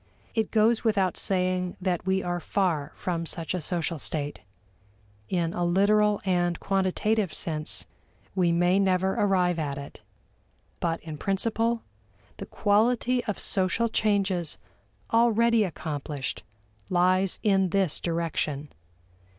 It 0.33 0.49
goes 0.49 0.83
without 0.83 1.15
saying 1.15 1.77
that 1.79 2.07
we 2.07 2.23
are 2.23 2.39
far 2.39 2.91
from 2.95 3.27
such 3.27 3.53
a 3.53 3.61
social 3.61 3.99
state; 3.99 4.39
in 5.29 5.53
a 5.53 5.63
literal 5.63 6.19
and 6.25 6.59
quantitative 6.59 7.31
sense, 7.35 7.85
we 8.33 8.51
may 8.51 8.79
never 8.79 9.13
arrive 9.13 9.59
at 9.59 9.77
it. 9.77 10.01
But 10.79 11.01
in 11.01 11.19
principle, 11.19 11.83
the 12.37 12.47
quality 12.47 13.23
of 13.25 13.37
social 13.37 13.89
changes 13.89 14.57
already 15.13 15.63
accomplished 15.63 16.41
lies 16.89 17.37
in 17.43 17.69
this 17.69 17.99
direction. 17.99 18.69